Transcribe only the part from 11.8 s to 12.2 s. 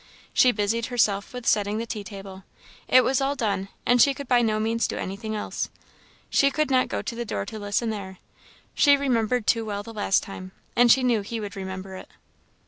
it.